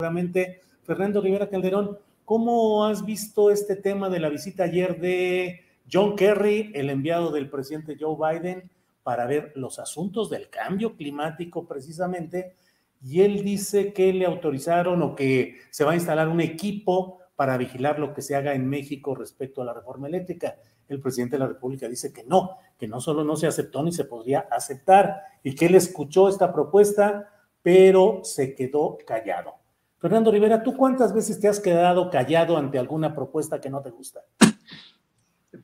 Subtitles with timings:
[0.00, 6.14] Seguramente, Fernando Rivera Calderón, ¿cómo has visto este tema de la visita ayer de John
[6.14, 8.70] Kerry, el enviado del presidente Joe Biden,
[9.02, 12.54] para ver los asuntos del cambio climático precisamente?
[13.02, 17.56] Y él dice que le autorizaron o que se va a instalar un equipo para
[17.56, 20.58] vigilar lo que se haga en México respecto a la reforma eléctrica.
[20.86, 23.90] El presidente de la República dice que no, que no solo no se aceptó ni
[23.90, 29.58] se podría aceptar y que él escuchó esta propuesta, pero se quedó callado.
[29.98, 33.90] Fernando Rivera, ¿tú cuántas veces te has quedado callado ante alguna propuesta que no te
[33.90, 34.20] gusta?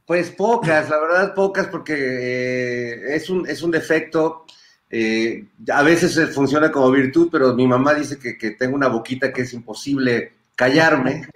[0.06, 4.44] Pues pocas, la verdad pocas, porque eh, es, un, es un defecto.
[4.90, 9.32] eh, a veces funciona como virtud, pero mi mamá dice que, que tengo una boquita
[9.32, 11.28] que es imposible callarme.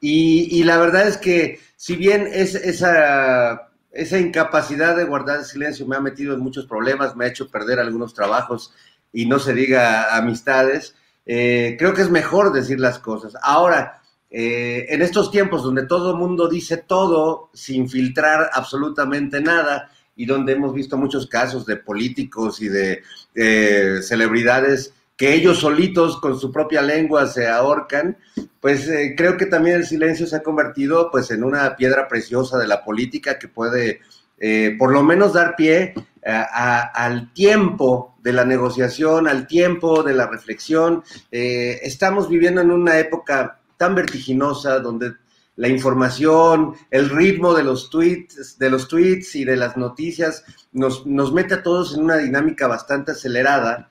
[0.00, 5.44] Y, y la verdad es que si bien es, esa, esa incapacidad de guardar el
[5.44, 8.74] silencio me ha metido en muchos problemas, me ha hecho perder algunos trabajos
[9.12, 10.94] y no se diga amistades,
[11.26, 13.34] eh, creo que es mejor decir las cosas.
[13.42, 20.26] Ahora, eh, en estos tiempos donde todo mundo dice todo sin filtrar absolutamente nada y
[20.26, 23.02] donde hemos visto muchos casos de políticos y de
[23.34, 28.16] eh, celebridades que ellos solitos con su propia lengua se ahorcan,
[28.60, 32.58] pues eh, creo que también el silencio se ha convertido pues en una piedra preciosa
[32.58, 34.00] de la política que puede
[34.38, 35.94] eh, por lo menos dar pie
[36.32, 41.02] a- al tiempo de la negociación, al tiempo de la reflexión.
[41.30, 45.12] Eh, estamos viviendo en una época tan vertiginosa donde
[45.56, 51.06] la información, el ritmo de los tweets, de los tweets y de las noticias nos,
[51.06, 53.90] nos mete a todos en una dinámica bastante acelerada,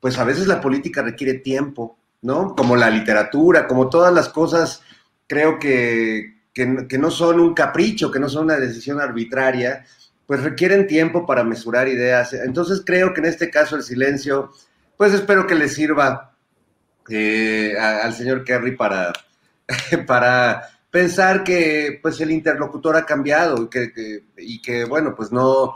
[0.00, 2.54] pues a veces la política requiere tiempo, ¿no?
[2.56, 4.82] Como la literatura, como todas las cosas,
[5.26, 9.84] creo que, que no son un capricho, que no son una decisión arbitraria,
[10.26, 12.32] pues requieren tiempo para mesurar ideas.
[12.34, 14.50] Entonces creo que en este caso el silencio,
[14.96, 16.34] pues espero que le sirva
[17.08, 19.12] eh, al señor Kerry para,
[20.06, 25.32] para pensar que pues el interlocutor ha cambiado y que, que- y que bueno, pues
[25.32, 25.74] no,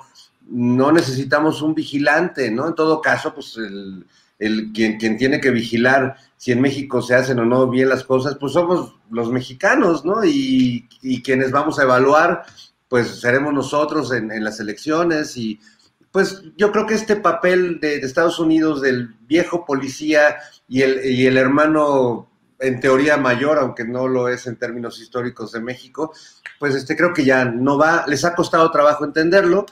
[0.49, 2.69] no necesitamos un vigilante, ¿no?
[2.69, 4.07] En todo caso, pues el,
[4.39, 8.05] el- quien, quien tiene que vigilar si en México se hacen o no bien las
[8.05, 10.25] cosas, pues somos los mexicanos, ¿no?
[10.25, 12.45] Y, y quienes vamos a evaluar,
[12.89, 15.61] pues seremos nosotros en, las elecciones y
[16.13, 20.37] pues yo creo que este papel de, de Estados Unidos del viejo policía
[20.69, 25.53] y el, y el hermano en teoría mayor, aunque no lo es en términos históricos
[25.53, 26.13] de México,
[26.59, 29.67] pues este creo que ya no va, les ha costado trabajo entenderlo,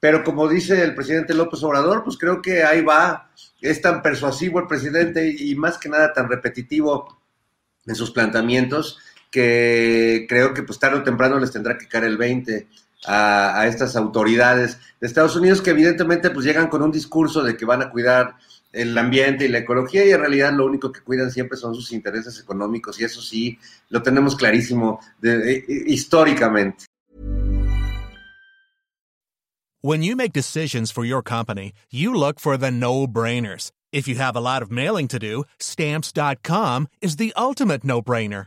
[0.00, 3.30] pero como dice el presidente López Obrador, pues creo que ahí va,
[3.60, 7.18] es tan persuasivo el presidente y más que nada tan repetitivo
[7.86, 8.98] en sus planteamientos
[9.32, 12.68] que creo que pues tarde o temprano les tendrá que caer el 20
[13.06, 17.56] a, a estas autoridades de Estados Unidos que evidentemente pues llegan con un discurso de
[17.56, 18.36] que van a cuidar
[18.72, 21.90] el ambiente y la ecología y en realidad lo único que cuidan siempre son sus
[21.92, 26.84] intereses económicos y eso sí lo tenemos clarísimo de- eh, históricamente.
[29.82, 33.72] When you make decisions for your company, you look for the no brainers.
[33.92, 38.46] If you have a lot of mailing to do, stamps.com is the ultimate no brainer.